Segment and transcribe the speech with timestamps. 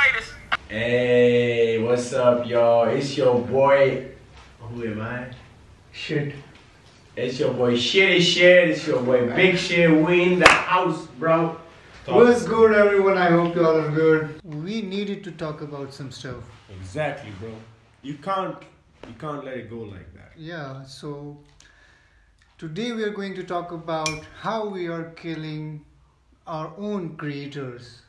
[0.00, 0.32] greatest.
[0.68, 2.88] Hey, what's up, y'all?
[2.88, 4.08] It's your boy.
[4.60, 5.26] Who am I?
[5.92, 6.34] Shit.
[7.16, 8.70] It's your boy Shitty Shit.
[8.70, 9.90] It's your boy Big Shit.
[10.04, 11.56] We in the house, bro.
[12.06, 13.18] What's good, everyone?
[13.18, 14.40] I hope you all are good.
[14.42, 16.44] We needed to talk about some stuff.
[16.80, 17.52] Exactly, bro.
[18.02, 18.56] You can't
[19.06, 20.32] you can't let it go like that.
[20.36, 21.36] Yeah, so
[22.56, 25.84] today we are going to talk about how we are killing
[26.46, 28.02] our own creators,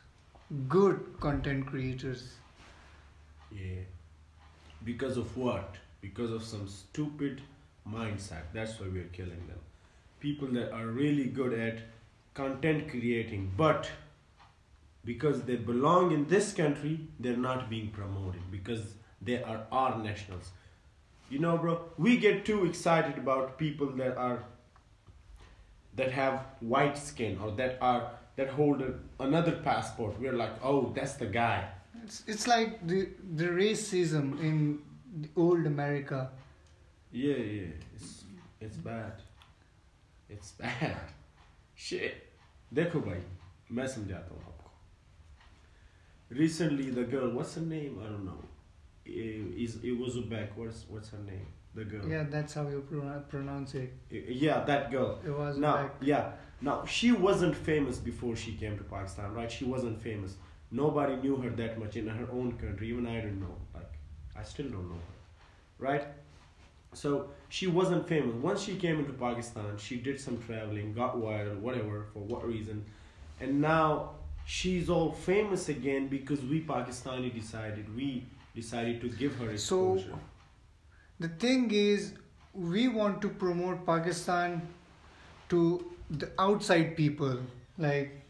[0.68, 2.34] good content creators.
[3.50, 3.82] Yeah.
[4.84, 5.76] Because of what?
[6.00, 7.40] Because of some stupid
[7.88, 8.42] mindset.
[8.52, 9.58] That's why we're killing them.
[10.20, 11.78] People that are really good at
[12.34, 13.90] content creating, but
[15.04, 20.50] because they belong in this country, they're not being promoted because they are our nationals.
[21.28, 24.44] You know, bro, we get too excited about people that are
[25.94, 30.19] that have white skin or that are that hold a, another passport.
[30.19, 31.67] We're like, oh, that's the guy.
[32.03, 34.79] It's, it's like the, the racism in
[35.21, 36.29] the old America.
[37.11, 38.23] Yeah, yeah, it's
[38.59, 39.13] it's bad.
[40.29, 40.97] It's bad.
[41.75, 42.23] Shit.
[42.73, 43.21] देखो भाई
[43.71, 48.41] मैं समझाता हूँ आपको recently the girl what's her name I don't know
[49.07, 52.06] Eh, is it was Uzbek what's what's her name The girl.
[52.08, 53.92] Yeah, that's how you pro- pronounce it.
[54.10, 55.18] Yeah that girl.
[55.24, 56.32] It was now like yeah.
[56.60, 59.50] Now she wasn't famous before she came to Pakistan right?
[59.50, 60.36] She wasn't famous.
[60.70, 62.88] Nobody knew her that much in her own country.
[62.90, 63.92] Even I don't know like
[64.36, 66.06] I still don't know her right?
[66.94, 68.34] So she wasn't famous.
[68.34, 72.84] Once she came into Pakistan she did some traveling got wild whatever for what reason.
[73.40, 74.10] And now
[74.44, 80.18] she's all famous again because we Pakistani decided we decided to give her So, exposure
[81.21, 82.13] The thing is,
[82.53, 84.61] we want to promote Pakistan
[85.49, 85.61] to
[86.09, 87.37] the outside people,
[87.77, 88.23] like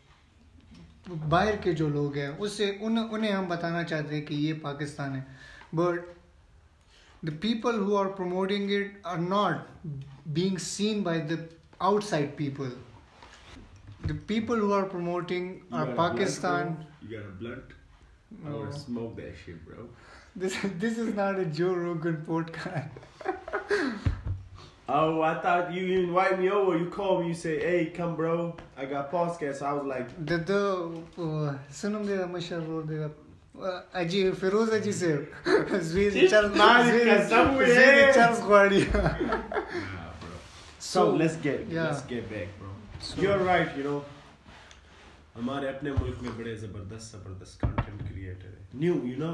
[1.09, 5.13] बाहर के जो लोग हैं उससे उन उन्हें हम बताना चाहते हैं कि ये पाकिस्तान
[5.15, 5.25] है
[5.73, 6.09] but
[7.23, 9.69] the people who are promoting it are not
[10.39, 11.37] being seen by the
[11.89, 12.73] outside people
[14.11, 16.85] the people who are promoting You are got a blunt, Pakistan bro?
[17.09, 17.73] you got a blunt
[18.45, 18.57] I No.
[18.57, 19.87] wanna smoke that shit bro
[20.35, 22.89] this this is not a Joe Rogan podcast
[24.89, 26.77] Oh, I thought you invite me over.
[26.77, 27.27] You call me.
[27.29, 28.35] You say, "Hey, come, bro.
[28.77, 30.59] I got podcast." So I was like, The the
[31.23, 33.09] uh, sunume mashar road de
[34.03, 35.09] aji Feroz aji se
[35.89, 37.67] Zviz Just Charles mind Zviz it, somewhere.
[37.79, 40.31] Zviz Charles Guardia "Nah, bro."
[40.79, 41.83] So, So, let's get yeah.
[41.89, 42.69] let's get back, bro.
[43.09, 43.75] So- You're right.
[43.81, 43.99] You know,
[45.37, 49.33] हमारे अपने मुल्क में बड़े जबरदस्त जबरदस्त content creator है new you know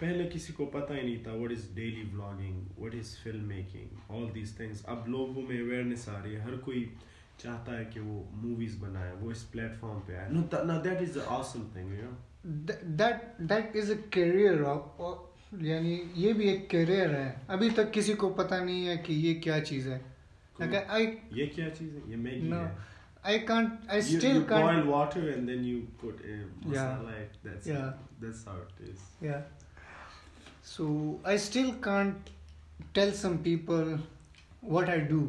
[0.00, 4.10] पहले किसी को पता ही नहीं था what is daily vlogging what is film making
[4.16, 6.84] all these things अब लोगों में अवेयरनेस आ रही है हर कोई
[7.40, 10.40] चाहता है कि वो मूवीज़ बनाए वो इस प्लेटफॉर्म पे आए no
[10.72, 12.16] no that is the awesome thing you know
[13.80, 18.30] is a career of of- यानी ये भी एक करियर है अभी तक किसी को
[18.40, 20.00] पता नहीं है कि ये क्या चीज़ है
[20.56, 21.02] like I
[21.38, 22.86] ये क्या चीज़ है ये मैगी no है
[23.24, 26.76] I can't I you, still you can't boil water and then you put in Yeah.
[26.76, 27.16] masala.
[27.46, 27.88] That's Yeah.
[27.88, 28.20] it.
[28.20, 29.06] That's how it is.
[29.22, 29.57] yeah
[30.67, 30.85] so
[31.25, 32.29] I still can't
[32.93, 33.97] tell some people
[34.75, 35.21] what I do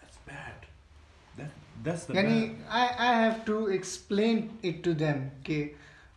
[0.00, 0.66] That's bad.
[1.38, 1.50] That
[1.86, 2.68] that's the यानी bad.
[2.80, 5.58] I I have to explain it to them कि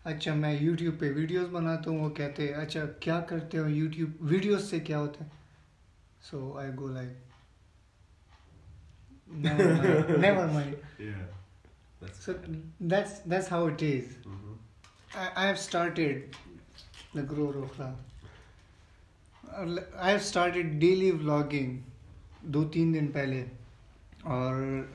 [0.06, 4.18] अच्छा मैं YouTube पे videos बनाता हूँ वो कहते हैं अच्छा क्या करते हो यूट्यूब
[4.34, 5.32] वीडियोस से क्या होता है
[6.30, 7.24] so I go like
[9.38, 10.76] never mind
[11.06, 11.26] Yeah.
[12.02, 12.56] That's so bad.
[12.94, 14.56] that's that's how it is Mhm.
[15.24, 16.38] I, I have started
[17.15, 17.23] the
[20.11, 21.73] have started daily vlogging
[22.55, 23.43] दो तीन दिन पहले
[24.27, 24.89] और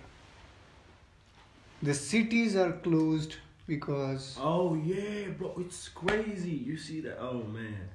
[1.82, 3.36] the cities are closed
[3.68, 5.54] because Oh yeah, bro.
[5.58, 6.56] It's crazy.
[6.70, 7.20] You see that?
[7.20, 7.90] Oh man,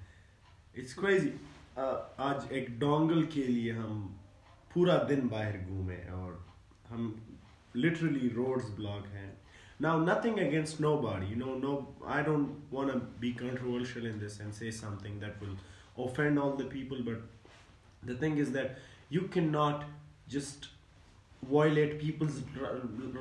[0.74, 1.32] it's crazy.
[1.76, 3.98] Uh, आज एक dongle के लिए हम
[4.74, 6.32] पूरा दिन बाहर घूमे और
[6.88, 7.12] हम
[7.74, 9.30] literally roads block हैं.
[9.84, 11.26] Now nothing against nobody.
[11.26, 11.72] You know, no.
[12.16, 15.56] I don't want to be controversial in this and say something that will
[16.06, 16.98] offend all the people.
[17.08, 17.22] But
[18.10, 18.78] the thing is that
[19.10, 19.84] you cannot
[20.28, 20.68] just
[21.54, 22.36] violate people's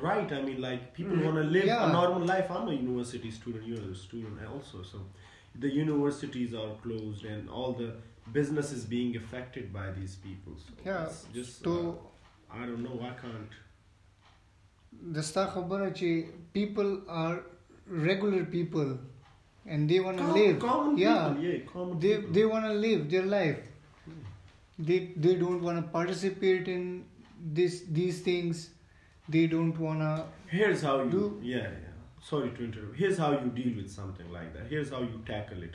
[0.08, 0.30] right.
[0.38, 2.50] I mean, like people Mm, want to live a normal life.
[2.58, 3.66] I'm a university student.
[3.72, 4.82] You're a student also.
[4.92, 5.00] So
[5.66, 7.90] the universities are closed and all the
[8.32, 10.52] business is being affected by these people.
[10.66, 12.96] So Yeah, it's just so- uh, I don't know.
[13.10, 13.52] I can't.
[15.14, 17.42] The ستا خبره چې people are
[17.86, 18.98] regular people
[19.66, 20.58] and they want to live.
[20.58, 21.34] common yeah,
[22.00, 23.58] they they want to live their life.
[24.04, 24.20] Hmm.
[24.78, 27.04] They they don't want to participate in
[27.60, 28.70] this these things.
[29.28, 31.92] They don't want to here's how you yeah yeah.
[32.30, 32.96] Sorry to interrupt.
[32.96, 34.66] Here's how you deal with something like that.
[34.68, 35.74] Here's how you tackle it.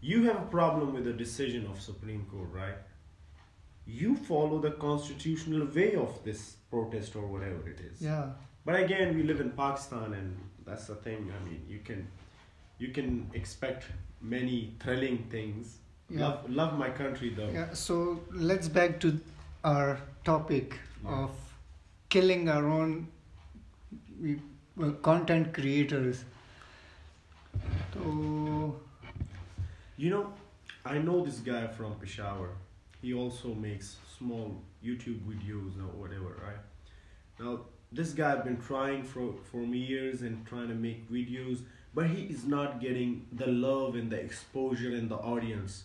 [0.00, 2.76] You have a problem with the decision of supreme court right?
[3.86, 8.00] You follow the constitutional way of this protest or whatever it is.
[8.00, 8.26] Yeah.
[8.64, 10.36] But again, we live in Pakistan, and
[10.66, 11.30] that's the thing.
[11.38, 12.06] I mean, you can,
[12.78, 13.84] you can expect
[14.34, 15.78] many thrilling things.
[16.10, 16.20] Yeah.
[16.26, 17.50] Love, love my country though.
[17.58, 18.20] Yeah, so
[18.52, 19.12] let's back to
[19.72, 21.24] our topic Yeah.
[21.24, 21.30] of
[22.16, 23.08] killing our own
[24.20, 24.40] we-
[24.76, 26.24] well, content creators.
[27.94, 28.80] So,
[29.96, 30.22] You know,
[30.84, 32.48] I know this guy from Peshawar.
[33.04, 36.62] He also makes small YouTube videos or whatever, right?
[37.38, 41.58] Now, this guy I've been trying for for years and trying to make videos,
[41.94, 45.84] but he is not getting the love and the exposure and the audience.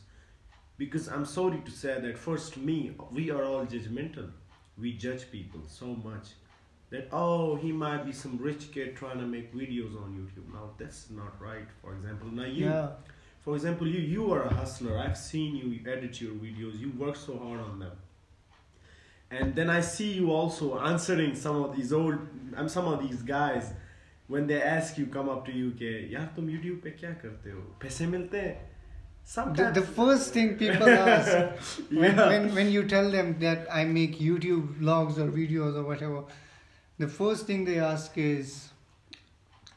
[0.77, 4.31] Because I'm sorry to say that first me, we are all judgmental.
[4.77, 6.27] We judge people so much
[6.89, 10.53] that oh he might be some rich kid trying to make videos on YouTube.
[10.53, 11.67] Now that's not right.
[11.81, 12.89] For example, now you yeah,
[13.40, 14.98] for example, you you are a hustler.
[14.98, 16.78] I've seen you edit your videos.
[16.78, 17.96] You work so hard on them.
[19.30, 22.14] And then I see you also answering some of these old,
[22.56, 23.72] um, some of these guys
[24.28, 27.50] when they ask you, come up to you, कि यार तुम YouTube पे क्या करते
[27.50, 27.60] हो?
[27.82, 28.54] पैसे मिलते हैं?
[29.24, 29.74] the, Sometimes.
[29.74, 31.28] the first thing people ask
[31.90, 32.28] when, Yeah.
[32.28, 36.22] when, when you tell them that I make YouTube vlogs or videos or whatever,
[36.98, 38.70] the first thing they ask is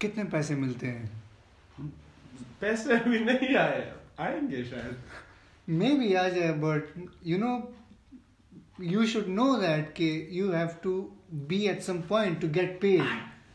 [0.01, 1.20] कितने पैसे मिलते हैं
[2.61, 3.81] पैसे अभी नहीं आए
[4.19, 4.97] आएंगे शायद
[5.79, 6.91] maybe आ जाए but
[7.29, 7.55] you know
[8.91, 10.93] you should know that कि you have to
[11.47, 13.03] be at some point to get paid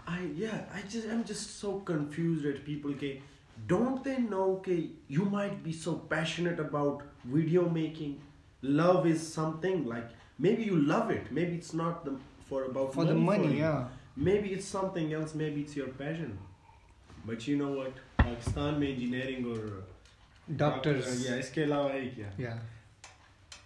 [0.07, 2.91] I yeah, I just I'm just so confused at people.
[2.93, 3.23] Okay,
[3.67, 4.47] don't they know?
[4.57, 8.21] Okay, you might be so passionate about video making.
[8.63, 11.31] Love is something like maybe you love it.
[11.31, 12.17] Maybe it's not the
[12.49, 13.61] for about for the money you.
[13.61, 13.85] yeah
[14.17, 15.35] Maybe it's something else.
[15.35, 16.39] Maybe it's your passion.
[17.25, 17.93] But you know what?
[18.27, 19.59] Pakistan में engineering or
[20.63, 22.31] doctors yeah, इसके अलावा है क्या?
[22.39, 22.59] yeah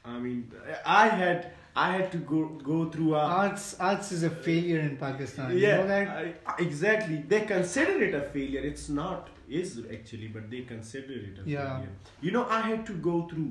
[0.04, 0.42] I mean,
[0.84, 1.46] I had
[1.84, 5.58] I had to go go through a arts arts is a failure in Pakistan you
[5.62, 6.08] yeah, know that
[6.52, 7.16] I- exactly.
[7.32, 8.60] They consider it a failure.
[8.72, 11.66] It's not is actually, but they consider it a Yeah.
[11.72, 11.90] failure.
[12.28, 13.50] You know, I had to go through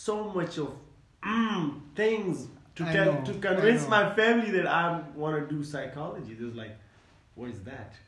[0.00, 0.74] so much of
[1.22, 1.70] mm,
[2.02, 2.42] things
[2.80, 3.94] to I tell know, to I convince know.
[3.96, 4.82] my family that I
[5.22, 6.34] want to do psychology.
[6.34, 6.76] They was like,
[7.36, 7.98] "What is that?"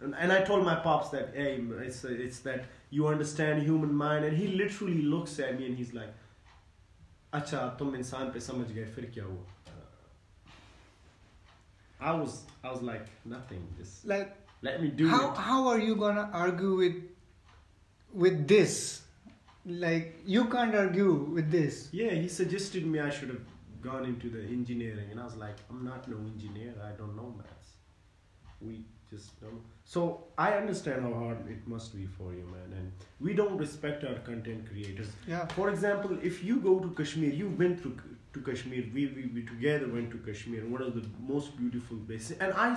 [0.00, 4.24] And, and I told my pops that, "Hey, it's it's that you understand human mind."
[4.24, 6.14] And he literally looks at me and he's like,
[7.34, 9.46] "अच्छा तुम इंसान पे समझ गए फिर क्या हुआ?"
[12.00, 13.68] I was I was like nothing.
[13.78, 15.36] Just like let me do how it.
[15.36, 16.96] how are you gonna argue with
[18.12, 19.02] with this
[19.66, 23.44] like you can't argue with this Yeah, he suggested me I should have
[23.82, 26.74] gone into the engineering, and I was like, I'm not no engineer.
[26.84, 27.70] I don't know maths.
[28.60, 29.62] We just don't.
[29.85, 32.77] So I understand how hard it must be for you, man.
[32.77, 35.09] And we don't respect our content creators.
[35.27, 37.97] yeah For example, if you go to Kashmir, you've been through
[38.33, 38.83] to Kashmir.
[38.93, 42.37] We, we, we together went to Kashmir, one of the most beautiful places.
[42.39, 42.75] And I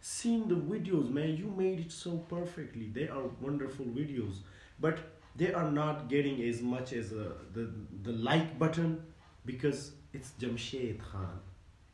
[0.00, 1.36] seen the videos, man.
[1.36, 2.88] You made it so perfectly.
[2.88, 4.38] They are wonderful videos,
[4.80, 4.98] but
[5.36, 7.70] they are not getting as much as uh, the
[8.02, 9.00] the like button
[9.46, 11.40] because it's Jamshed Khan.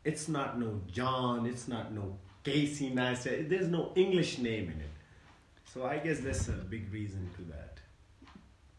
[0.05, 1.46] It's not no John.
[1.46, 3.49] It's not no Casey Neistat.
[3.49, 4.91] There's no English name in it.
[5.67, 7.75] So I guess that's a big reason to that.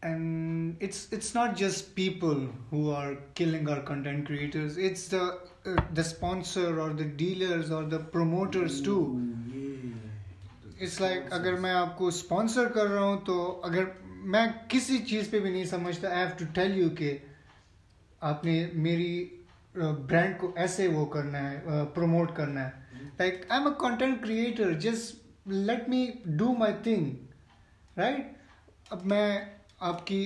[0.02, 2.40] and it's it's not just people
[2.70, 7.82] who are killing our content creators it's the uh, the sponsor or the dealers or
[7.94, 9.00] the promoters too.
[10.80, 13.86] It's like अगर मैं आपको sponsor कर रहा हूँ तो अगर
[14.34, 17.10] मैं किसी चीज़ पे भी नहीं समझता I have to tell you कि
[18.30, 18.54] आपने
[18.86, 19.12] मेरी
[19.76, 22.85] ब्रांड को ऐसे वो करना है प्रमोट करना है
[23.20, 27.06] I am a content creator just let me do my thing
[27.98, 28.34] right
[28.92, 29.28] अब मैं
[29.82, 30.22] आपकी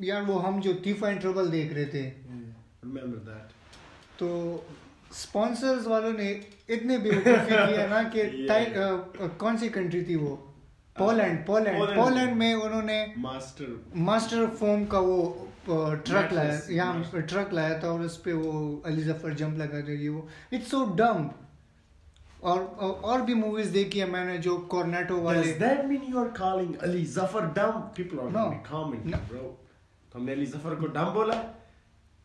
[0.00, 2.02] यार वो हम जो तीफा एंड ट्रबल देख रहे थे।
[2.86, 3.54] Remember that.
[4.18, 4.28] तो
[5.12, 6.28] स्पॉन्सर्स वालों ने
[6.70, 8.22] इतने बेवकूफ़ी किया ना कि
[9.38, 10.34] कौन सी कंट्री थी वो?
[10.96, 13.68] पोलैंड पोलैंड पोलैंड में उन्होंने Master.
[13.96, 19.02] मास्टर फोम का वो ट्रक लाया यहाँ ट्रक लाया था और उस पे वो अली
[19.02, 21.28] ज़फ़र जंप लगा रही वो। इट्स सो डम
[22.50, 22.60] और
[23.04, 26.74] और भी मूवीज़ देखी है मैंने जो कॉर्नेटो वाले Does that mean you are calling
[26.88, 27.78] Ali Zafar dumb?
[28.00, 28.42] People are No.
[28.42, 29.20] gonna be commenting, No.
[29.30, 29.46] bro.
[30.12, 31.38] तुमने अली ज़फ़र को dumb बोला?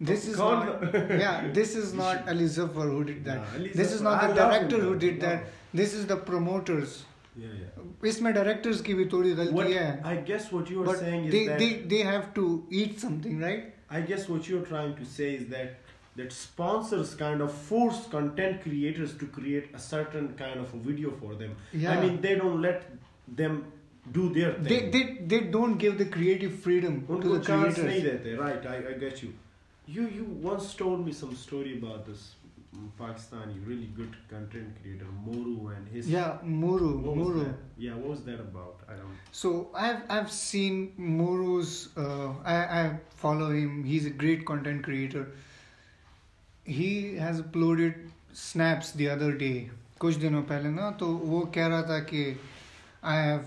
[0.10, 1.48] This is कौन- not, yeah.
[1.56, 3.42] This is not Ali Zafar who did that.
[3.42, 5.50] Yeah, Ali this is not the love him, director who did that.
[5.82, 6.96] This is the promoters.
[7.42, 8.08] Yeah, yeah.
[8.10, 11.36] इसमें directors की भी थोड़ी गलती है I guess what you are but saying is
[11.36, 12.48] they, that they they have to
[12.80, 15.46] eat something right I guess what you're trying to say is
[16.16, 21.36] that sponsors kind of force content creators to create a certain kind of video for
[21.36, 21.56] them.
[21.72, 21.92] Yeah.
[21.92, 22.84] I mean, they don't let
[23.28, 23.72] them
[24.12, 24.64] do their thing.
[24.64, 28.40] They, they, they don't give the creative freedom to the creators.
[28.40, 29.34] Right, I, I get you.
[29.88, 32.36] You you once told me some story about this
[33.00, 38.40] Pakistani really good content creator Mooroo and his yeah Mooroo Mooroo yeah what was that
[38.40, 44.10] about I don't so I've I've seen Mooroo's uh, I I follow him he's a
[44.10, 45.32] great content creator
[46.66, 51.82] he has uploaded snaps the other day कुछ दिनों पहले ना तो वो कह रहा
[51.82, 52.26] था कि
[53.04, 53.46] I have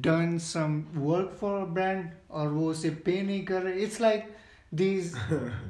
[0.00, 4.28] done some work for brand और वो उसे पे नहीं कर रहे। इट्स लाइक
[4.74, 5.14] दीज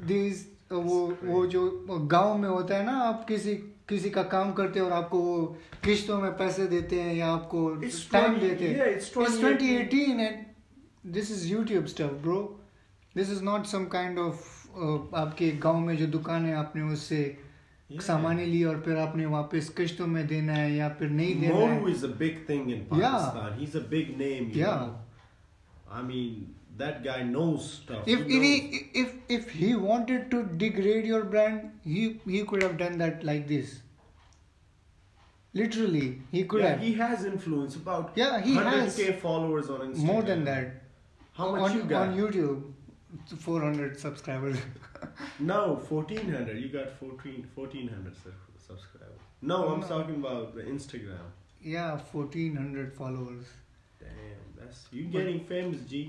[0.05, 1.63] दीज वो वो जो
[2.11, 3.53] गाँव में होता है ना आप किसी
[3.89, 5.45] किसी का काम करते हैं और आपको वो
[5.83, 7.69] किश्तों में पैसे देते हैं या आपको
[8.11, 10.45] टाइम देते हैं। It's 2018 and
[11.13, 12.39] this is YouTube stuff bro
[13.15, 14.54] this is not some kind of
[15.22, 17.22] आपके गांव में जो दुकान है आपने उससे
[17.90, 18.02] Yeah.
[18.06, 21.86] सामान ली और फिर आपने वापस किश्तों में देना है या फिर नहीं देना Moru
[21.86, 23.14] है is a big thing in Yeah.
[23.14, 24.82] Pakistan he's a big name you Yeah.
[24.82, 25.98] know.
[25.98, 26.36] I mean
[26.82, 28.76] that guy knows stuff if he if, knows.
[28.76, 33.26] he, if if he wanted to degrade your brand he he could have done that
[33.30, 33.74] like this
[35.54, 39.20] literally he could yeah, have he has influence about Yeah, he 100k has.
[39.22, 40.76] followers on Instagram more than that
[41.32, 42.62] how much on, you got on youtube
[43.39, 44.57] 400 subscribers
[45.39, 46.57] No, 1400.
[46.57, 48.33] You got 14, 1400 sub-
[48.67, 49.21] subscribers.
[49.41, 49.87] No, I'm No.
[49.87, 51.25] talking about the Instagram.
[51.73, 53.45] yeah 1400 followers
[53.99, 56.01] Damn, that's you getting but, famous, G.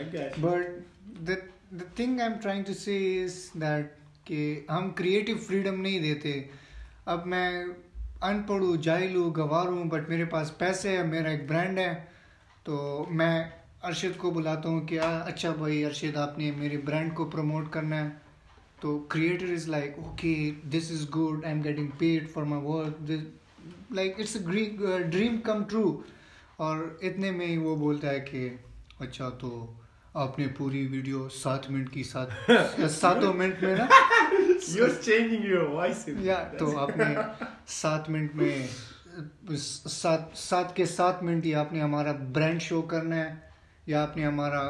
[0.00, 0.42] I got you.
[0.44, 1.36] But the
[1.80, 3.92] the thing I'm trying to say is that
[4.28, 4.38] कि
[4.70, 6.32] हम creative freedom नहीं देते
[7.14, 7.50] अब मैं
[8.30, 11.92] अनपढ़ हूँ जाहिल हूँ गवार हूँ बट मेरे पास पैसे है मेरा एक ब्रांड है
[12.66, 12.78] तो
[13.20, 13.34] मैं
[13.86, 17.96] अरशद को बुलाता हूँ कि "आ, अच्छा भाई अरशद आपने मेरे ब्रांड को प्रमोट करना
[17.96, 18.22] है।
[18.82, 22.98] तो creator is like okay this is good I am getting paid for my work
[23.00, 23.20] this
[23.92, 26.04] like it's dream come true
[26.60, 28.60] और इतने में ही वो बोलता है कि
[29.00, 29.80] अच्छा तो
[30.16, 32.46] आपने पूरी वीडियो सात मिनट की सात
[32.80, 33.88] सातों मिनट में ना?
[34.76, 36.08] You're changing your voice.
[36.24, 37.16] या तो आपने
[37.68, 38.68] सात मिनट में
[39.48, 43.45] सात सात के सात मिनट ही आपने हमारा ब्रांड शो करना है।
[43.88, 44.62] या आपने हमारा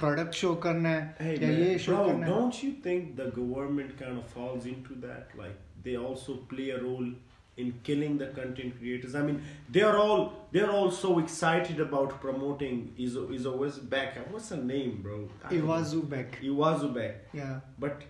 [0.00, 2.32] प्रोडक्ट शो करना है hey, या man, ये शो bro, करना है?
[2.32, 6.78] Don't you think the government kind of falls into that like they also play a
[6.88, 7.14] role
[7.62, 9.14] in killing the content creators.
[9.18, 9.36] I mean
[9.76, 10.24] they are all
[10.56, 14.18] they are all so excited about promoting Is is always back.
[14.32, 15.16] What's the name bro?
[15.60, 16.36] Iwazu back.
[16.48, 17.22] Eva zu Beck.
[17.38, 17.54] yeah.
[17.84, 18.04] But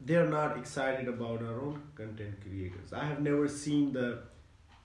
[0.00, 2.96] they are not excited about our own content creators.
[3.02, 4.08] I have never seen the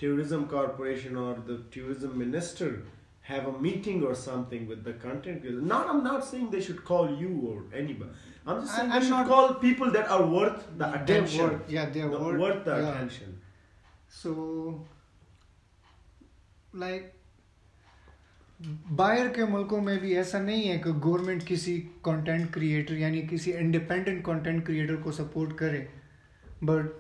[0.04, 2.70] tourism corporation or the tourism minister
[3.31, 5.63] have a meeting or something with the content creators.
[5.73, 8.11] Not, I'm not saying they should call you or anybody.
[8.47, 11.03] I'm just I- saying I'm they should not- call people that are worth the They're
[11.03, 11.43] attention.
[11.45, 12.89] worth- yeah, they're The- worth- worth the yeah.
[12.93, 13.37] attention.
[14.23, 14.35] So,
[16.85, 17.15] like,
[19.01, 23.51] बाहर के मुल्कों में भी ऐसा नहीं है कि government किसी कंटेंट क्रिएटर यानी किसी
[23.51, 25.89] इंडिपेंडेंट कंटेंट क्रिएटर को सपोर्ट करे
[26.71, 26.91] बट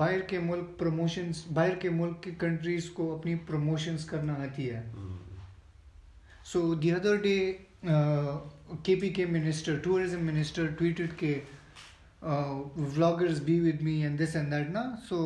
[0.00, 4.82] बाहर के मुल्क प्रमोशंस बाहर के मुल्क की कंट्रीज़ को अपनी प्रमोशंस करना आती है
[6.52, 8.36] So the other day, uh,
[8.88, 11.30] KPK minister, tourism minister tweeted ke
[12.22, 12.56] uh,
[12.96, 14.82] vloggers be with me and this and that, na.
[15.08, 15.20] So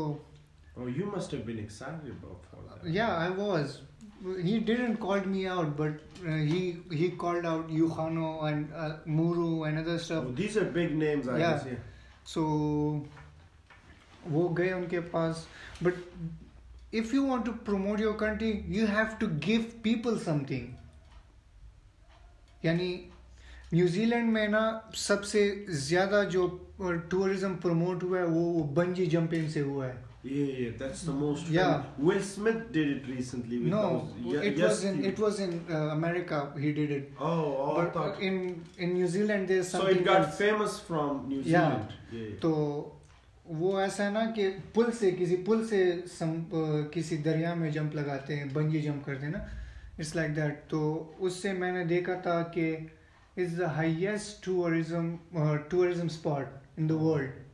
[0.80, 2.88] Oh, you must have been excited about that.
[2.98, 3.80] yeah, I was.
[4.42, 6.60] He didn't call me out, but uh, he
[7.00, 10.24] he called out Yuhano and uh, Muru and other stuff.
[10.28, 11.50] Oh, these are big names, I Yeah.
[11.56, 11.66] guess.
[11.72, 11.82] Yeah.
[12.34, 12.46] So
[14.30, 15.46] वो गए उनके पास।
[15.82, 15.94] But
[16.94, 20.66] if you want to promote your country you have to give people something
[22.64, 22.90] यानी
[23.74, 26.46] New Zealand में ना सबसे ज़्यादा जो
[26.80, 30.06] tourism promote हुआ है वो बंजी जंपिंग से हुआ है।
[42.42, 42.50] तो
[43.50, 46.34] वो ऐसा है ना कि पुल से किसी पुल से सम,
[46.94, 49.46] किसी दरिया में जंप लगाते हैं बंजी जंप करते हैं ना
[50.00, 50.80] इट्स लाइक दैट तो
[51.20, 52.70] उससे मैंने देखा था कि
[53.36, 55.18] is the highest tourism
[55.70, 57.46] tourism spot in the world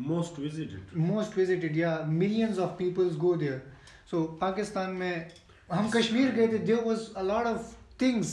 [0.00, 0.96] Most visited.
[0.96, 3.62] Most visited या millions of peoples go there
[4.10, 5.30] so Pakistan में
[5.70, 8.30] हम कश्मीर गए थे there was a lot of things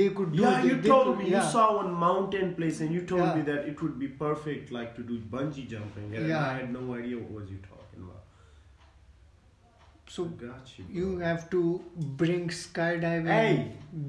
[0.00, 3.22] they could do Yeah, you told me you saw one mountain place and you told
[3.24, 3.36] Yeah.
[3.38, 6.42] me that it would be perfect like to do bungee jumping and Yeah.
[6.42, 8.18] I had no idea what was you talking about.
[10.14, 10.84] so Got you.
[10.84, 10.94] bro.
[11.00, 11.60] you have to
[12.22, 13.52] bring skydiving Hey,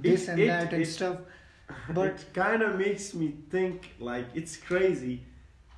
[0.08, 1.22] this it- and it- that and it- stuff
[2.00, 5.14] but it kind of makes me think like it's crazy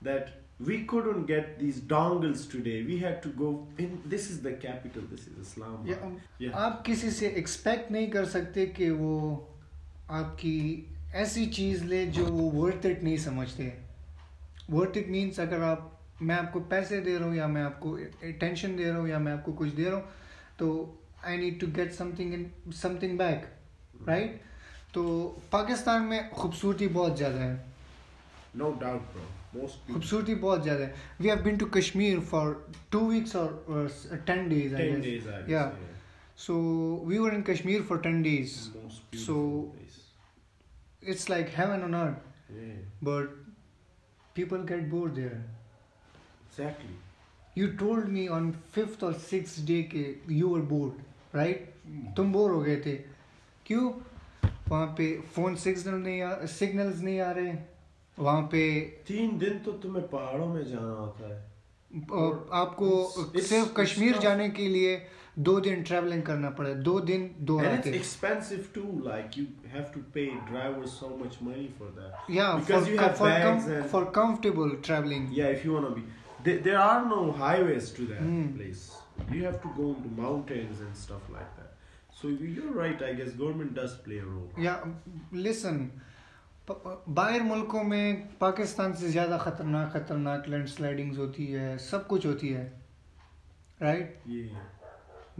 [0.09, 0.33] that
[0.69, 2.75] we couldn't get these dongles today.
[2.89, 3.47] We had to go
[3.85, 3.95] in.
[4.13, 5.07] This is the capital.
[5.13, 5.73] This is Islam.
[5.89, 6.11] या-
[6.43, 6.53] Yeah.
[6.67, 9.11] आप किसी से expect नहीं कर सकते कि वो
[10.18, 13.72] आपकी ऐसी चीज़ ले जो वो वर्थ इट नहीं समझते।
[14.70, 15.86] वर्थ इट मीन्स अगर आप
[16.22, 17.92] मैं आपको पैसे दे रहा हूँ या मैं आपको
[18.28, 20.04] अटेंशन दे रहा हूँ या मैं आपको कुछ दे रहा हूँ
[20.58, 20.68] तो
[21.26, 23.46] I need to get something in something back
[24.08, 24.40] right
[24.94, 25.02] तो
[25.52, 27.64] पाकिस्तान में खूबसूरती बहुत ज़्यादा है।
[28.56, 29.92] No doubt people.
[29.92, 33.88] खूबसूरती बहुत ज़्यादा है। We have been to Kashmir for two weeks और
[34.26, 35.48] ten days Ten so we guess.
[35.48, 35.70] Yeah.
[36.36, 36.54] So
[37.04, 38.52] we were in Kashmir for 10 days.
[38.74, 39.98] Most So- beautiful place.
[41.02, 42.24] It's like heaven on earth,
[42.56, 42.80] Yeah.
[43.02, 43.30] but
[44.34, 45.38] people get bored there.
[46.50, 46.94] Exactly.
[47.56, 50.04] You told me on fifth or sixth day के
[50.40, 50.98] you were bored,
[51.32, 51.66] right?
[52.16, 52.94] तुम bore हो गए थे
[53.66, 53.90] क्यों
[54.68, 57.52] वहाँ पे phone signal नहीं आ signals नहीं आ रहे
[58.18, 58.62] वहाँ पे
[59.08, 61.49] तीन दिन तो तुम्हें पहाड़ों में जाना होता है अ,
[61.93, 64.21] आपको It's- it's- सिर्फ it's कश्मीर tough.
[64.23, 64.95] जाने के लिए
[65.47, 69.45] दो दिन ट्रैवलिंग करना पड़ा दो दिन दो and it's रातें expensive too like you
[69.75, 73.29] have to pay drivers so much money for that yeah because for, you have for,
[73.29, 76.05] bags com- and for comfortable traveling yeah if you want to be
[76.45, 78.47] there, there are no highways to that Hmm.
[78.59, 78.85] place
[79.33, 81.75] you have to go into mountains and stuff like that
[82.21, 84.77] so you're right i guess government does play a role या
[85.47, 85.85] listen
[86.70, 92.64] बाहर मुल्कों में पाकिस्तान से ज़्यादा ख़तरनाक ख़तरनाक लैंडस्लाइडिंग्स होती है सब कुछ होती है
[93.82, 94.22] right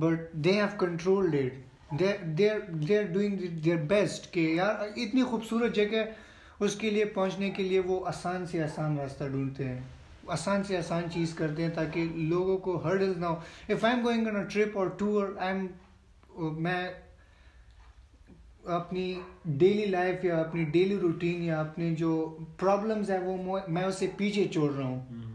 [0.01, 5.73] but they have controlled it they they are doing their best कि यार इतनी खूबसूरत
[5.75, 9.89] जगह उसके लिए पहुँचने के लिए वो आसान से आसान रास्ता ढूंढते हैं।
[10.31, 14.03] आसान से आसान चीज़ करते हैं ताकि लोगों को हर्डल्स ना हो। If I am
[14.03, 15.69] going on a trip और टूर आई एम
[16.63, 16.83] मैं
[18.69, 22.13] अपनी डेली लाइफ या अपनी डेली रूटीन या अपने जो
[22.59, 25.29] प्रॉब्लम्स है वो मैं उसे पीछे छोड़ रहा हूँ। Mm-hmm.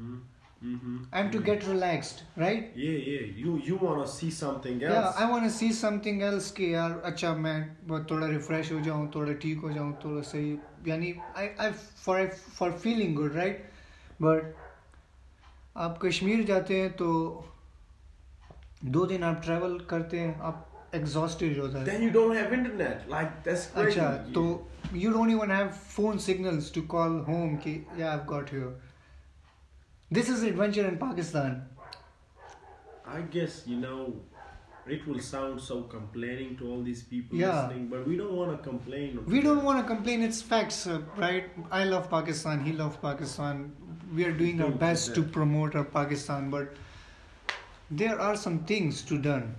[0.66, 1.16] Mm-hmm.
[1.16, 3.26] I am to get relaxed right yeah yeah.
[3.42, 4.94] You you want to see something else.
[4.94, 9.12] Yeah, I want to see something else कि यार अच्छा मैं थोड़ा रिफ्रेश हो जाऊँ
[9.16, 10.58] थोड़ा ठीक हो जाऊँ थोड़ा सही।
[10.88, 11.72] यानी I I
[12.06, 13.70] for for feeling good right
[14.22, 14.56] but
[15.78, 17.10] आप कश्मीर जाते हैं तो
[18.86, 22.53] दो दिन आप ट्रैवल करते हैं आप एग्जॉस्टेड हो जाते हैं then you don't have
[22.59, 24.45] internet like that's crazy अच्छा तो
[25.03, 28.81] you don't even have phone signals to call home कि या I got here
[30.13, 31.61] this is adventure in Pakistan
[33.13, 34.03] I guess you know
[34.97, 37.57] it will sound so complaining to all these people Yeah.
[37.57, 39.17] listening, but we don't want to complain.
[39.33, 40.23] We don't want to complain.
[40.27, 41.57] It's facts, uh, right?
[41.79, 42.63] I love Pakistan.
[42.69, 43.65] He loves Pakistan.
[44.21, 45.33] We are doing our Don't do best to that.
[45.39, 46.79] promote our Pakistan, but
[48.03, 49.51] there are some things to done.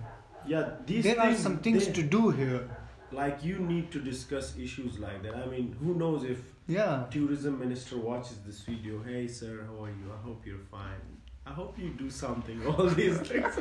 [0.47, 2.69] Yeah, these there are some things they- to do here.
[3.11, 5.35] Like you need to discuss issues like that.
[5.35, 7.05] I mean, who knows if Yeah.
[7.09, 9.01] tourism minister watches this video?
[9.03, 10.11] Hey, sir, how are you?
[10.17, 11.05] I hope you're fine.
[11.45, 12.65] I hope you do something.
[12.67, 13.53] All these things,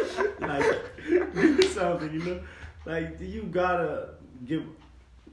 [0.40, 0.80] like
[1.34, 2.12] do something.
[2.12, 2.40] You know,
[2.86, 4.10] like you gotta
[4.44, 4.62] give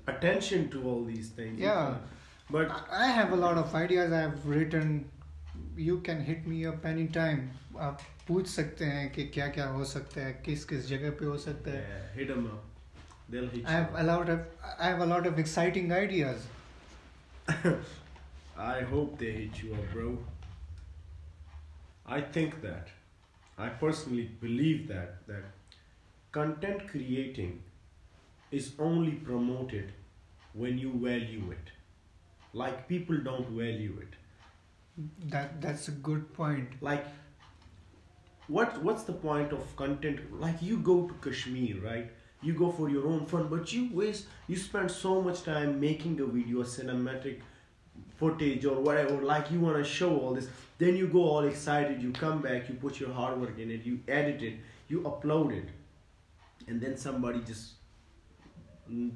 [0.07, 1.59] attention to all these things.
[1.59, 1.95] Yeah.
[2.49, 4.11] But I have a lot of ideas.
[4.11, 4.43] I have
[5.78, 5.84] written.
[5.84, 7.50] You can hit me up anytime.
[7.78, 11.36] आप पूछ सकते हैं कि क्या क्या हो सकता है किस किस जगह पे हो
[11.38, 12.62] सकता है yeah, hit them up.
[13.30, 13.76] They'll hit I you.
[13.78, 14.40] have a lot of
[14.78, 16.46] I have a lot of exciting ideas.
[18.56, 20.18] I hope they hit you up, bro.
[22.06, 22.88] I think that.
[23.56, 25.44] I personally believe that that
[26.32, 27.62] content creating
[28.50, 29.92] is only promoted
[30.52, 31.70] when you value it.
[32.52, 34.16] Like people don't value it.
[35.27, 36.69] That that's a good point.
[36.81, 37.05] Like
[38.47, 42.11] what what's the point of content like you go to Kashmir, right?
[42.41, 46.19] You go for your own fun, but you waste you spend so much time making
[46.19, 47.39] a video, a cinematic
[48.17, 50.49] footage or whatever, like you wanna show all this.
[50.77, 53.85] Then you go all excited, you come back, you put your hard work in it,
[53.85, 54.55] you edit it,
[54.89, 55.69] you upload it,
[56.67, 57.73] and then somebody just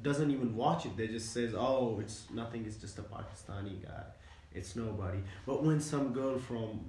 [0.02, 0.96] doesn't even watch it.
[0.96, 2.64] They just says, "Oh, it's nothing.
[2.64, 4.04] It's just a Pakistani guy.
[4.54, 6.80] It's nobody." But when some girl from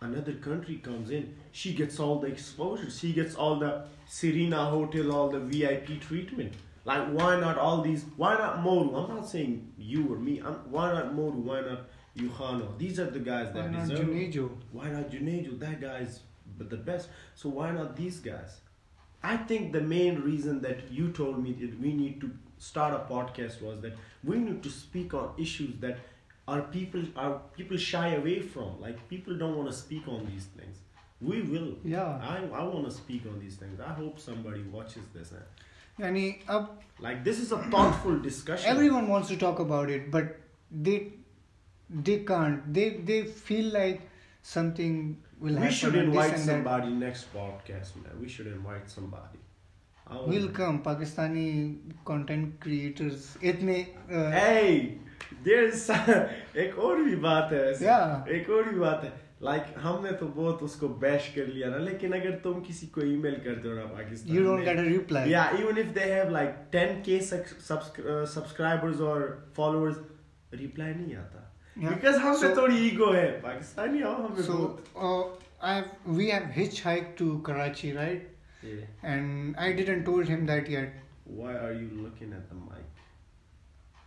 [0.00, 2.90] another country comes in, she gets all the exposure.
[2.90, 6.52] She gets all the Serena Hotel, all the VIP treatment.
[6.84, 8.04] Like, why not all these?
[8.16, 8.94] Why not Mooroo?
[9.02, 10.40] I'm not saying you or me.
[10.40, 11.42] I'm, why not Mooroo?
[11.50, 11.80] Why not
[12.16, 12.76] Yuhano?
[12.78, 14.00] These are the guys that Why not deserve.
[14.10, 14.32] it.
[14.32, 14.50] Junejo?
[14.72, 15.58] Why not Junejo?
[15.58, 16.20] That guy's
[16.58, 17.08] the best.
[17.34, 18.60] So why not these guys?
[19.22, 23.10] I think the main reason that you told me that we need to start a
[23.12, 25.98] podcast was that we need to speak on issues that
[26.46, 28.80] are people are people shy away from?
[28.80, 30.78] Like people don't want to speak on these things.
[31.20, 31.74] We will.
[31.84, 32.18] Yeah.
[32.22, 33.80] I, I want to speak on these things.
[33.80, 36.06] I hope somebody watches this eh?
[36.06, 38.68] and up, like this is a thoughtful discussion.
[38.68, 40.36] everyone wants to talk about it but
[40.70, 41.12] they
[41.90, 42.72] they can't.
[42.72, 44.02] They they feel like
[44.42, 46.96] something will we happen should invite somebody that.
[47.06, 48.20] next podcast man.
[48.20, 49.38] We should invite somebody.
[50.26, 53.36] We'll come, Pakistani content creators.
[53.42, 54.98] Itne, uh, hey,
[55.46, 55.84] there's
[56.64, 58.28] एक और भी बात है ऐसे। Yeah.
[58.28, 61.76] एक और भी बात है। लाइक like, हमने तो बहुत उसको बैश कर लिया ना
[61.76, 65.30] लेकिन अगर तुम किसी को ईमेल करते हो ना Pakistan you don't get a reply
[65.30, 67.20] या even if they have like 10k
[68.34, 69.96] subscribers और फॉलोअर्स
[70.54, 71.40] रिप्लाई नहीं आता।
[71.76, 74.58] बिकॉज़ हम so, थोड़ी ईगो है। पाकिस्तानी हम हमें so,
[75.62, 76.48] I have we have
[76.84, 78.30] hitchhike to Karachi right
[79.04, 82.93] and I didn't told him that yet why are you looking at the mic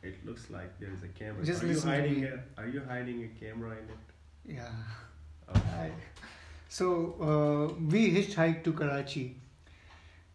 [0.03, 2.27] it looks like there is a camera Just are you listen to hiding me.
[2.29, 4.68] a, are you hiding a camera in it Yeah.
[5.49, 5.62] oh.
[5.83, 5.90] I,
[6.68, 6.88] so
[7.31, 9.37] uh, we hitchhiked to Karachi,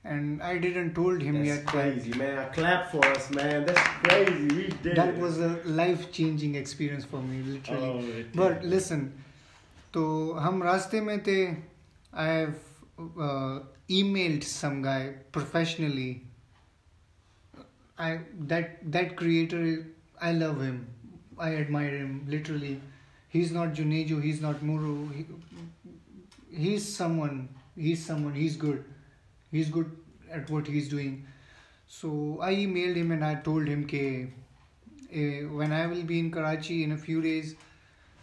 [0.03, 2.51] and I didn't told him That's yet crazy, man.
[2.53, 3.65] Clap for us, man.
[3.65, 4.47] That's crazy.
[4.59, 5.17] We that did that it.
[5.19, 7.87] was a life changing experience for me, literally.
[7.87, 8.69] Oh, it But is.
[8.75, 9.07] listen,
[9.93, 10.05] तो
[10.45, 11.39] हम रास्ते में थे
[12.13, 12.55] I have
[12.99, 16.09] uh, emailed some guy professionally.
[18.06, 18.20] I
[18.52, 19.62] that that creator
[20.20, 20.86] I love him.
[21.38, 22.80] I admire him literally.
[23.28, 24.96] He's not Junejo, he's not Mooroo.
[25.16, 25.26] He,
[26.64, 27.48] he's someone.
[27.76, 28.34] He's someone.
[28.34, 28.84] He's good.
[29.50, 29.96] He's good
[30.30, 31.26] at what he's doing.
[31.86, 34.02] So I emailed him and I told him ke,
[35.12, 37.54] eh, when I will be in Karachi in a few days,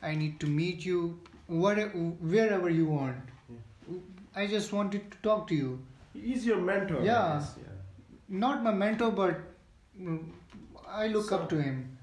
[0.01, 1.91] I need to meet you whatever,
[2.35, 3.17] wherever you want.
[4.35, 5.79] I just wanted to talk to you.
[6.13, 7.03] He's your mentor.
[7.03, 7.39] Yeah.
[7.39, 7.73] guess, yeah.
[8.27, 9.48] Not my mentor, but
[10.87, 11.97] I look so, up to him.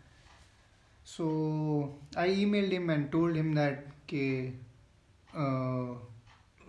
[1.04, 4.52] So I emailed him and told him that okay,
[5.36, 5.92] uh,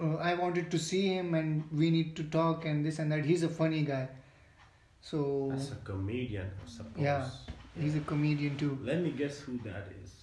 [0.01, 3.25] uh, I wanted to see him and we need to talk and this and that.
[3.25, 4.07] He's a funny guy.
[5.01, 6.91] So as a comedian, I suppose.
[6.97, 7.27] Yeah,
[7.77, 8.77] yeah, he's a comedian too.
[8.83, 10.13] Let me guess who that is.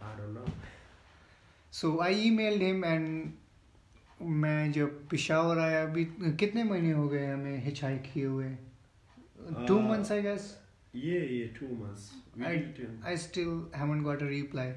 [0.00, 0.44] I don't know.
[1.70, 3.36] So I emailed him and
[4.20, 6.04] मैं जब पिशावर आया अभी
[6.38, 8.48] कितने महीने हो गए हमें hitch किए हुए?
[9.68, 10.54] टू मंथ्स आई गेस
[10.94, 12.10] ये ये two months
[13.06, 14.70] I still haven't got a reply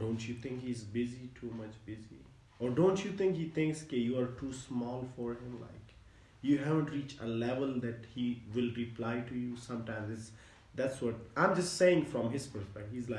[0.00, 2.20] don't you think he is busy too much busy
[2.60, 6.58] और don't you think he thinks के you are too small for him like you
[6.58, 10.30] haven't reach a level that he will reply to you sometimes
[10.76, 13.10] that's what I am just saying from his perspective he is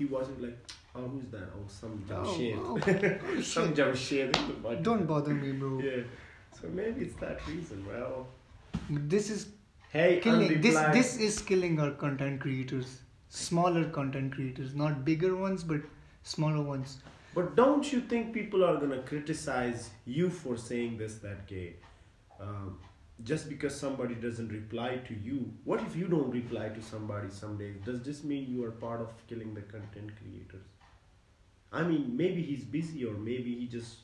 [0.00, 0.58] he wasn't like,
[0.96, 1.48] oh, who's that?
[1.56, 3.20] Oh, some Oh, Jamshed.
[3.30, 4.32] oh, some shit.
[4.32, 4.82] Jamshed.
[4.88, 5.72] Don't bother me, bro.
[5.86, 6.02] Yeah.
[6.58, 7.84] So maybe it's that reason.
[7.90, 8.26] Well,
[9.14, 9.46] This is
[9.92, 10.60] hey, killing.
[10.66, 12.98] This this is killing our content creators.
[13.40, 15.82] Smaller content creators, not bigger ones, but
[16.34, 16.98] smaller ones.
[17.34, 21.66] But don't you think people are gonna criticize you for saying this that gay?
[22.46, 22.78] Um,
[23.24, 27.56] just because somebody doesn't reply to you, what if you don't reply to somebody some
[27.58, 27.76] days?
[27.84, 30.66] Does this mean you are part of killing the content creators?
[31.72, 33.96] I mean, maybe he's busy, or maybe he just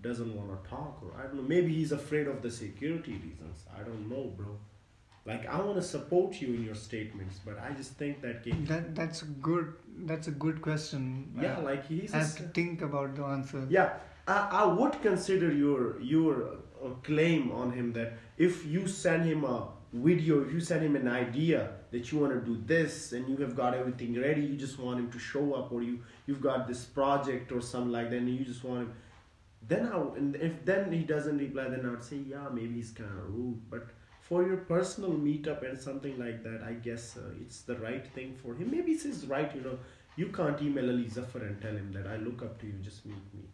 [0.00, 1.42] doesn't want to talk, or I don't know.
[1.42, 3.64] Maybe he's afraid of the security reasons.
[3.74, 4.58] I don't know, bro.
[5.24, 8.44] Like I want to support you in your statements, but I just think that.
[8.66, 9.74] That that's a good.
[10.04, 11.32] That's a good question.
[11.40, 12.14] Yeah, like he's.
[12.14, 13.66] I have to think about the answer.
[13.68, 13.94] Yeah,
[14.26, 19.44] I, I would consider your your uh, claim on him that if you send him
[19.44, 23.28] a video, if you send him an idea that you want to do this and
[23.28, 26.40] you have got everything ready, you just want him to show up, or you you've
[26.40, 28.92] got this project or something like that, and you just want him.
[29.66, 32.90] Then I and if then he doesn't reply, then I would say yeah maybe he's
[32.90, 33.88] kind of rude, but.
[34.28, 38.34] For your personal meetup and something like that, I guess uh, it's the right thing
[38.42, 38.70] for him.
[38.70, 39.78] Maybe it's his right, you know.
[40.16, 43.06] You can't email Ali Zafar and tell him that I look up to you, just
[43.06, 43.48] meet me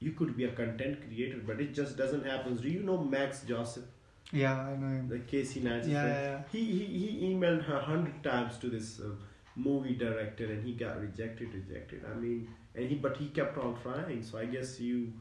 [0.00, 2.56] you could be a content creator, but it just doesn't happen.
[2.56, 3.84] Do you know Max Joseph,
[4.32, 5.08] Yeah, I know him.
[5.08, 6.42] the Casey Neistat Yeah, yeah, yeah.
[6.52, 9.10] He, he he emailed her hundred times to this uh,
[9.56, 12.04] movie director, and he got rejected, rejected.
[12.12, 14.22] I mean, and he but he kept on trying.
[14.22, 15.12] So I guess you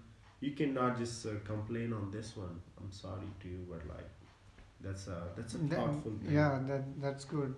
[0.41, 2.59] you cannot just uh, complain on this one.
[2.81, 4.09] I'm sorry to you, but like
[4.81, 6.33] that's a that's a That- thoughtful thing.
[6.39, 7.55] yeah, that that's good.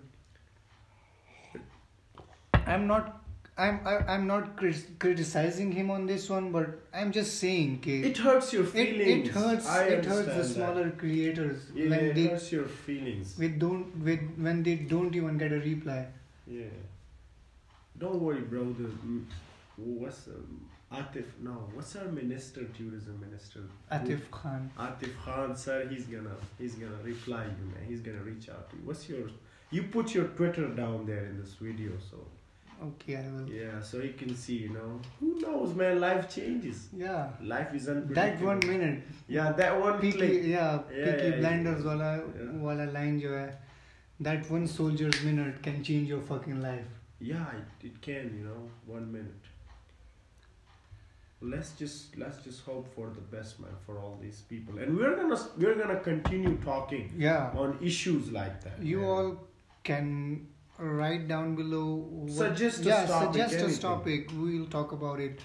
[2.66, 3.22] I'm not.
[3.58, 8.18] I'm I, I'm not crit- criticizing him on this one, but I'm just saying, It
[8.18, 9.28] hurts your feelings.
[9.28, 10.54] it hurts I it hurts the understand that.
[10.54, 13.34] smaller creators Yeah, when it they hurts your feelings.
[13.38, 16.06] with don't with when they don't even get a reply.
[16.46, 16.74] Yeah.
[17.98, 18.64] Don't worry, bro.
[18.74, 19.24] The mm,
[19.76, 20.60] what's um,
[20.92, 21.24] Atif?
[21.42, 23.60] No, what's our minister, tourism minister?
[23.90, 24.70] Atif Khan.
[24.78, 25.86] Atif Khan, sir.
[25.88, 27.84] He's gonna he's gonna reply you, man.
[27.88, 28.82] He's gonna reach out to you.
[28.84, 29.28] What's your?
[29.70, 32.18] You put your Twitter down there in this video, so
[32.82, 33.48] Okay, I will.
[33.48, 35.98] Yeah, so you can see, you know, who knows, man?
[36.00, 36.88] Life changes.
[36.94, 37.30] Yeah.
[37.40, 38.14] Life is unpredictable.
[38.14, 39.02] That one minute.
[39.28, 40.32] Yeah, that one peaky, click.
[40.44, 41.90] Yeah, yeah, peaky yeah, blinders yeah.
[41.90, 42.22] wala
[42.66, 43.52] wala line jo hai,
[44.20, 46.84] that one soldier's minute can change your fucking life.
[47.18, 49.32] Yeah, it, it can, you know, one minute.
[51.40, 55.16] Let's just let's just hope for the best, man, for all these people, and we're
[55.16, 57.14] gonna we're gonna continue talking.
[57.16, 57.50] Yeah.
[57.56, 58.82] On issues like that.
[58.82, 59.08] You man.
[59.08, 59.36] all
[59.82, 60.46] can
[60.78, 62.06] write down below.
[62.08, 63.78] What, Suggest a yeah, topic, suggest anything.
[63.78, 64.30] a topic.
[64.36, 65.40] We'll talk about it.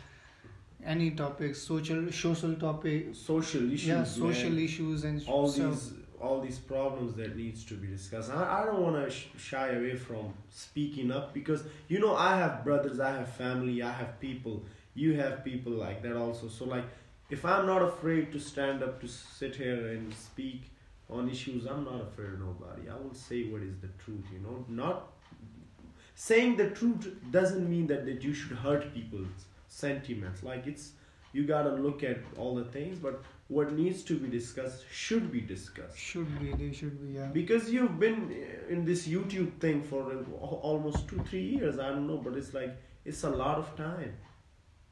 [0.84, 3.10] Any topics, social, social topic.
[3.14, 3.88] social issues.
[3.88, 4.64] yeah, social man.
[4.64, 5.72] issues and all stuff.
[5.74, 8.32] these all these problems that needs to be discussed.
[8.32, 12.38] I, I don't want to sh- shy away from speaking up because you know I
[12.38, 14.64] have brothers, I have family, I have people.
[14.94, 16.48] You have people like that also.
[16.48, 16.86] So like,
[17.30, 20.70] if I'm not afraid to stand up to sit here and speak
[21.10, 22.90] on issues, I'm not afraid of nobody.
[22.90, 24.26] I will say what is the truth.
[24.34, 25.12] You know, not
[26.16, 30.44] saying the truth doesn't mean that that you should hurt people's sentiments.
[30.44, 30.92] Like it's
[31.34, 35.42] you gotta look at all the things, but what needs to be discussed should be
[35.42, 37.26] discussed Should be, they should be, yeah.
[37.26, 40.04] because you've been uh, in this youtube thing for
[40.72, 42.72] almost two three years i don't know but it's like
[43.04, 44.14] it's a lot of time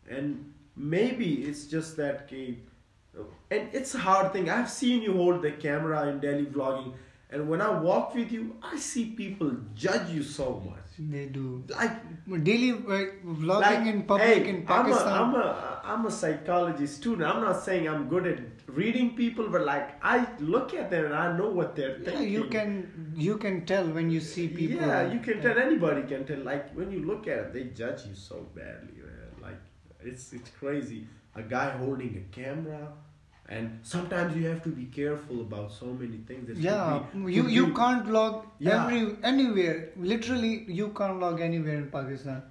[0.10, 2.58] and maybe it's just that okay,
[3.18, 6.94] uh, and it's a hard thing i've seen you hold the camera in daily vlogging
[7.32, 11.64] and when i walk with you i see people judge you so much They do.
[11.70, 15.08] like Daily vlogging like, in public hey, in Pakistan.
[15.08, 17.28] I'm a, I'm a I'm a psychology student.
[17.28, 21.16] I'm not saying I'm good at reading people, but like I look at them and
[21.16, 22.30] I know what they're yeah, thinking.
[22.30, 24.86] you can you can tell when you see people.
[24.86, 26.40] Yeah, you can tell anybody can tell.
[26.40, 29.32] Like when you look at it, they judge you so badly, man.
[29.42, 29.62] Like
[30.02, 31.08] it's it's crazy.
[31.36, 32.92] A guy holding a camera,
[33.49, 36.47] and sometimes you have to be careful about so many things.
[36.49, 38.85] That could Yeah, be- you could you be- can't vlog Yeah.
[38.85, 39.77] every anywhere.
[40.15, 42.43] Literally, you can't vlog anywhere in Pakistan.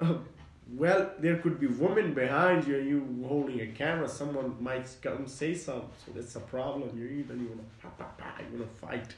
[0.83, 4.07] well, there could be women behind you and you holding a camera.
[4.07, 6.97] Someone might come say something, so that's a problem.
[6.97, 9.15] You're even you wanna pa, pa, pa, you wanna fight.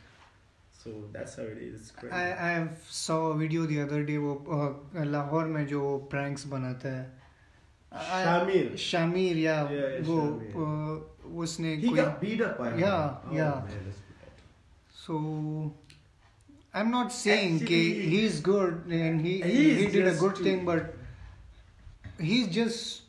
[0.84, 1.76] So that's how it is.
[1.82, 2.14] It's crazy.
[2.14, 2.68] I I
[3.02, 5.84] saw a video the other day वो uh, Lahore में जो
[6.16, 7.12] pranks बनाता है I-
[7.94, 8.72] Shamir.
[8.74, 10.56] Shamir yeah, Yeah, yeah, वो Shamir.
[10.56, 11.00] uh,
[11.44, 12.80] उसने he कोई got beat up by her.
[12.80, 13.52] Yeah, oh, yeah.
[13.52, 14.42] Man, that's bad.
[14.92, 15.74] so
[16.74, 20.20] I'm not saying Actually, कि he's good and he He he, is did a just
[20.22, 20.96] good too- thing but
[22.20, 23.02] he's just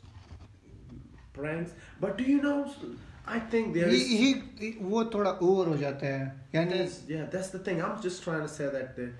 [1.33, 1.71] pranks.
[1.99, 2.59] But do you know?
[3.27, 4.07] I think there he, is.
[4.07, 7.81] he, he वो थोड़ा over हो जाता है यानी that's, yeah, that's the thing.
[7.81, 9.13] I'm just trying to say that there,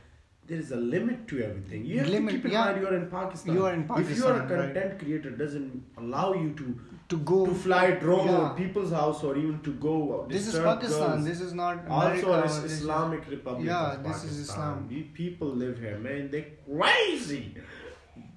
[0.51, 1.85] there is a limit to everything.
[1.87, 2.65] You have Limit, to keep in yeah.
[2.65, 3.55] mind you are in Pakistan.
[3.55, 4.13] You are in Pakistan.
[4.13, 4.75] If you are a Pakistan, right.
[4.75, 6.71] content creator, doesn't allow you to
[7.13, 8.39] to go to fly a drone Yeah.
[8.39, 9.93] over people's house or even to go.
[10.33, 11.29] this is Pakistan girls.
[11.29, 13.67] this is not also America, this is- Islamic Republic.
[13.71, 14.57] Yeah, of this is Pakistan.
[14.57, 14.89] Islam.
[14.97, 16.31] You people live here, man.
[16.33, 17.45] They're crazy.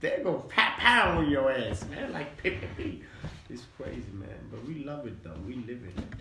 [0.04, 2.13] They go pow pow on your ass, man.
[2.19, 2.93] Like pee pee pee.
[3.56, 4.39] It's crazy, man.
[4.52, 5.39] But we love it though.
[5.47, 6.13] We live in it.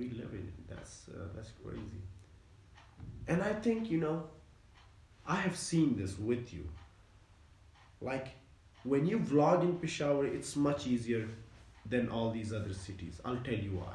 [0.00, 0.58] We live in it.
[0.72, 2.02] That's uh, that's crazy.
[3.28, 4.24] And I think you know,
[5.26, 6.68] I have seen this with you.
[8.00, 8.28] Like
[8.84, 11.28] when you vlog in Peshawar, it's much easier
[11.88, 13.20] than all these other cities.
[13.24, 13.94] I'll tell you why.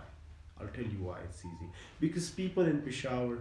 [0.59, 1.69] I'll tell you why it's easy.
[1.99, 3.37] Because people in Peshawar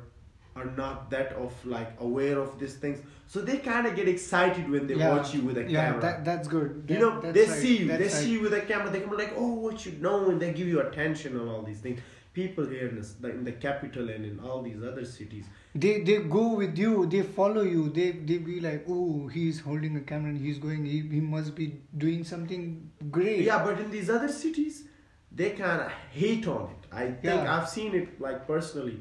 [0.57, 4.68] are not that of like aware of these things, so they kind of get excited
[4.68, 5.14] when they Yeah.
[5.16, 6.01] watch you with a yeah camera.
[6.01, 7.87] that, that's good you know, they right, see you.
[7.87, 8.12] that's They right.
[8.24, 8.90] see you with a camera.
[8.90, 11.79] They come like, "Oh, what you know," and they give you attention on all these
[11.81, 12.01] things.
[12.33, 15.44] People here in, this, in the capital and in all these other cities,
[15.85, 19.97] they they go with you they follow you they they be like oh he's holding
[19.97, 21.67] a camera and he's going he, he must be
[22.05, 22.64] doing something
[23.11, 24.85] great Yeah, but in these other cities,
[25.41, 26.87] they kind of hate on it.
[26.93, 27.55] I think Yeah.
[27.57, 28.99] I've seen it like personally,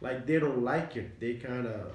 [0.00, 1.20] like they don't like it.
[1.20, 1.92] They kind of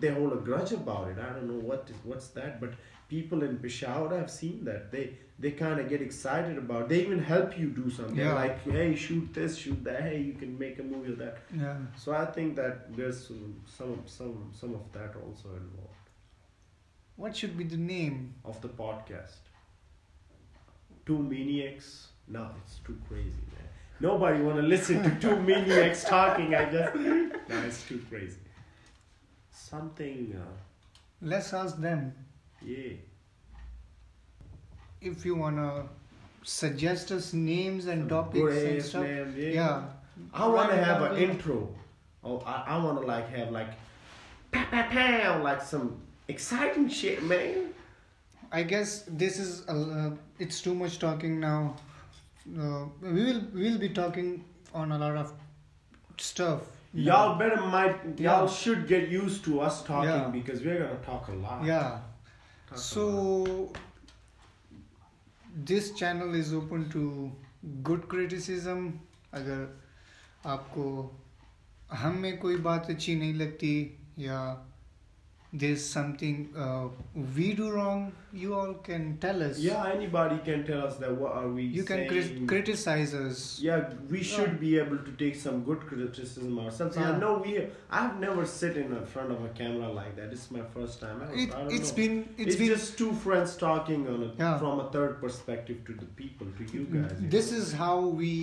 [0.00, 1.18] they hold a grudge about it.
[1.18, 2.72] I don't know what is what's that, but
[3.10, 5.04] people in Peshawar, I've seen that they
[5.44, 6.88] they kind of get excited about.
[6.90, 8.34] They even help you do something Yeah.
[8.40, 10.02] like hey shoot this, shoot that.
[10.08, 11.38] Hey, you can make a movie of that.
[11.62, 13.46] yeah So I think that there's some
[13.76, 15.96] some some some of that also involved
[17.22, 18.18] what should be the name
[18.50, 19.40] of the podcast.
[21.06, 21.88] Two maniacs.
[22.36, 23.68] No, it's too crazy, man.
[24.08, 26.54] Nobody wanna listen to two maniacs talking.
[26.54, 28.38] I just no, it's too crazy.
[29.50, 30.56] Something, uh,
[31.32, 32.12] let's ask them
[32.62, 32.92] yeah.
[35.00, 35.84] if you wanna
[36.42, 39.48] suggest us names and topics and stuff yeah.
[39.48, 39.82] yeah
[40.32, 41.68] I wanna it have an intro.
[42.22, 43.68] Oh, I, I wanna like have like,
[44.52, 47.72] pow pow pow, like some exciting shit, man.
[48.52, 51.76] I guess this is uh, it's too much talking now.
[52.58, 54.44] Uh, we will we will be talking
[54.74, 55.32] on a lot of
[56.18, 56.62] stuff.
[56.92, 58.46] Y'all better might y'all Yeah.
[58.46, 60.28] should get used to us talking Yeah.
[60.28, 61.64] because we're gonna talk a lot.
[61.64, 62.00] Yeah.
[62.78, 63.68] so
[65.56, 67.32] this channel is open to
[67.64, 68.90] good criticism.
[69.32, 69.82] अगर
[70.46, 70.84] आपको
[71.92, 74.69] हम में कोई बात अच्छी नहीं लगती या
[75.61, 76.87] there's something uh,
[77.35, 77.99] we do wrong
[78.33, 81.83] you all can tell us Yeah, anybody can tell us that what are we you
[81.91, 82.09] can saying.
[82.09, 84.57] crit- criticize us Yeah, we should Yeah.
[84.63, 86.97] be able to take some good criticism ourselves.
[86.97, 87.17] I Yeah.
[87.23, 87.53] know we.
[87.99, 90.33] I've never sit in front of a camera like that.
[90.39, 91.23] It's my first time.
[91.27, 92.01] I, it, I don't it's know.
[92.01, 94.59] been It's, it's been just two friends talking on a, Yeah.
[94.65, 97.15] from a third perspective to the people, to you guys.
[97.21, 97.57] you this know.
[97.63, 98.33] is how we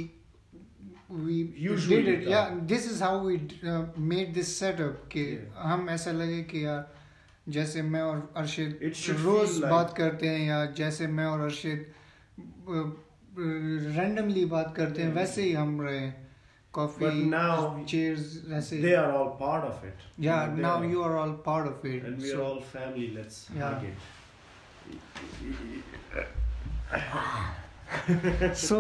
[1.08, 2.30] we Usually did it done.
[2.34, 3.34] yeah this is how we
[3.68, 5.62] uh, made this setup कि Yeah.
[5.70, 6.82] हम ऐसा लगे कि यार
[7.48, 11.24] जैसे मैं और Arshid It should rose feel like- बात करते हैं या जैसे मैं
[11.26, 11.86] और अर्शिद
[13.38, 15.18] रैंडमली बात करते हैं Yeah.
[15.18, 20.04] वैसे ही हम रहे But कॉफी now- चेयर्स ऐसे They are all part of it.
[20.26, 22.60] yeah They now are- you are all part of it And we so- are all
[22.76, 23.08] family.
[23.16, 23.74] Let's Yeah.
[23.74, 23.98] hug it.
[28.54, 28.78] so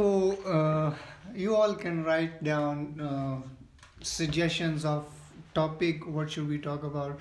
[0.58, 0.94] uh,
[1.34, 3.36] you all can write down uh,
[4.02, 5.04] suggestions of
[5.54, 7.20] topic what should we talk about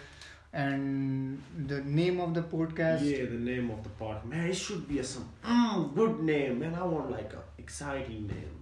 [0.62, 4.24] And the name of the podcast Yeah, the name of the part.
[4.26, 6.58] Man, it should be a some mm, good name.
[6.60, 8.54] Man, I want like a exciting name.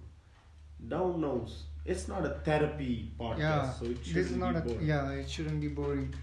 [0.95, 1.45] Don't know.
[1.85, 4.87] It's not a therapy podcast, Yeah, so it shouldn't this is not be a boring.
[4.87, 6.13] yeah it shouldn't be boring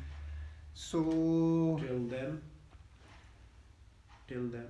[0.74, 1.00] so
[1.82, 2.40] Till then,
[4.28, 4.68] till then,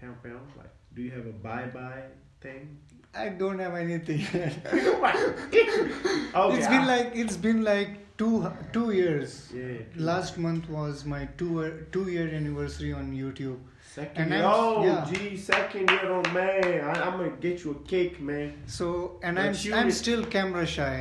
[0.00, 0.40] pow pow.
[0.56, 2.04] Like, do you have a bye bye
[2.40, 2.78] thing?
[3.12, 4.52] i don't have anything okay,
[6.58, 9.78] it's been like it's been like two two years yeah.
[10.10, 11.52] last month was my two
[11.92, 13.58] two year anniversary on youtube
[13.94, 14.42] second and year.
[14.44, 15.06] Oh, yeah.
[15.10, 16.80] gee, second year old man.
[16.88, 18.52] I, I'm gonna get you a cake, man.
[18.66, 20.96] so and But i'm you- i'm still camera shy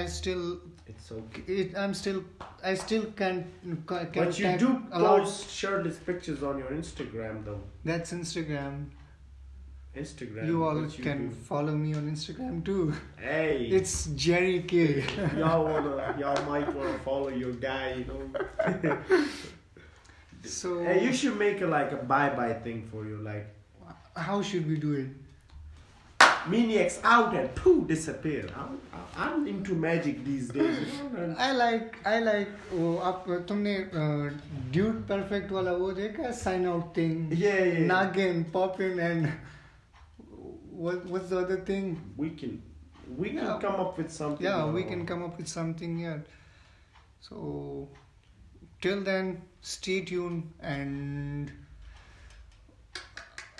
[0.00, 0.46] i still
[0.92, 1.42] It's okay.
[1.60, 2.20] it, I'm still
[2.70, 3.36] I still can
[3.86, 7.60] can But you do post shirtless pictures on your Instagram, though.
[7.84, 8.74] That's Instagram.
[9.95, 10.47] Instagram.
[10.47, 11.35] you all what can do.
[11.35, 12.93] follow me on Instagram too.
[13.17, 13.67] Hey.
[13.79, 15.03] It's Jerry K.
[15.37, 18.97] y'all wanna, y'all might wanna follow your guy, you know.
[20.43, 23.47] so hey, you should make a like a bye bye thing for you, like
[24.15, 25.07] how should we do it?
[26.47, 28.47] maniacs out and pooh disappear.
[28.57, 28.79] I'm,
[29.15, 30.79] I'm into magic these days.
[30.79, 31.23] You know?
[31.23, 33.75] and- I like I like वो आप तुमने
[34.73, 37.79] duet perfect वाला वो देखा sign out thing Yeah, yeah.
[37.91, 39.27] नागिन poppin and
[40.76, 42.00] what what's the other thing?
[42.16, 42.62] We can
[43.16, 43.46] we yeah.
[43.46, 44.44] can come up with something.
[44.44, 46.24] Yeah, we can come up with something here.
[47.20, 47.88] So
[48.80, 51.52] till then, stay tuned and.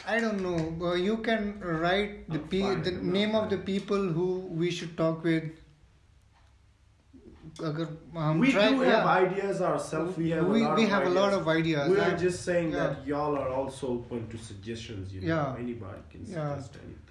[0.09, 0.89] I don't know.
[0.89, 4.27] Uh, you can write the pe- the name of the people who
[4.61, 5.45] we should talk with.
[7.61, 10.17] Agar, um, we try, do have ideas ourselves.
[10.17, 11.17] We have we, a lot, we of, have ideas.
[11.17, 11.91] A lot of ideas.
[11.91, 12.79] We are just saying yeah.
[12.79, 15.13] that y'all are also open to suggestions.
[15.13, 15.57] You know, yeah.
[15.59, 16.81] anybody can suggest yeah.
[16.85, 17.06] anything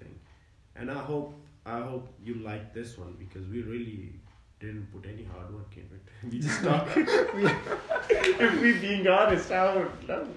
[0.78, 1.34] and I hope
[1.64, 4.12] I hope you like this one because we really
[4.60, 6.04] didn't put any hard work in it.
[6.32, 6.88] We just talk.
[6.96, 10.28] if we being honest, I would love.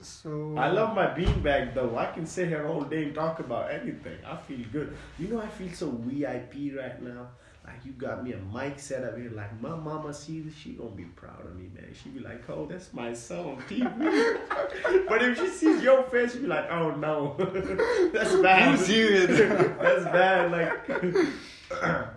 [0.00, 1.96] so I love my beanbag though.
[1.96, 4.18] I can sit here all day and talk about anything.
[4.26, 4.96] I feel good.
[5.18, 7.28] You know, I feel so VIP right now.
[7.64, 9.30] Like you got me a mic set up here.
[9.30, 11.94] Like my mama sees she gonna be proud of me, man.
[11.94, 13.88] She be like, "Oh, that's my son on TV."
[15.08, 17.36] but if she sees your face, she be like, "Oh no,
[18.12, 19.26] that's bad." Who's you?
[19.80, 20.50] that's bad.
[20.50, 20.86] Like,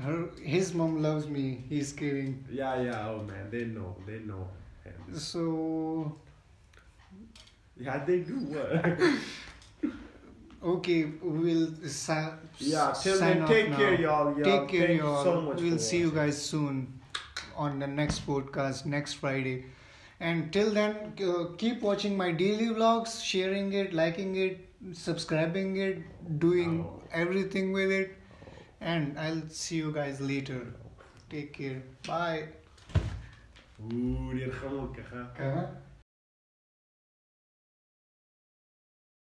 [0.00, 3.08] her his mom loves me he's kidding yeah, yeah.
[3.08, 3.96] Oh man, they know.
[4.06, 4.48] They know.
[5.14, 6.16] So
[7.78, 8.98] yeah, they do what.
[10.64, 13.76] Okay, we'll sa- Yeah, till sign then, take now.
[13.76, 14.26] care, y'all.
[14.38, 14.44] y'all.
[14.44, 15.24] Take care, Thank y'all.
[15.24, 17.00] so much we'll see you guys soon
[17.56, 19.64] on the next podcast next Friday.
[20.20, 20.96] And till then,
[21.28, 27.02] uh, keep watching my daily vlogs, sharing it, liking it, subscribing it, doing Oh.
[27.24, 28.16] everything with it.
[28.80, 30.60] And I'll see you guys later.
[31.28, 31.82] Take care.
[32.06, 32.48] Bye.
[33.82, 35.66] Oeh,